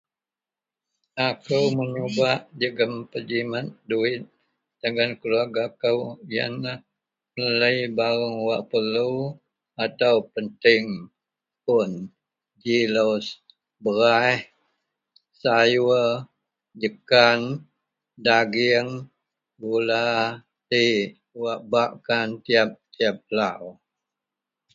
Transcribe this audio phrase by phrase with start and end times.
[1.27, 4.23] Akou menyubak jegem bejimet duwit
[4.81, 5.99] dagen keluwerga kou
[6.33, 6.79] yenlah
[7.35, 9.11] melei bareng wak perelu
[9.85, 10.85] atau penting
[11.79, 11.91] un
[12.61, 13.11] ji lou
[13.83, 14.41] beraih,
[15.41, 16.11] sayuor,
[16.81, 17.39] jekan,
[18.25, 18.91] dagieng,
[19.61, 20.05] gula,
[20.69, 20.85] ji
[21.43, 23.63] wak bak kan tiyap-tiyap lau.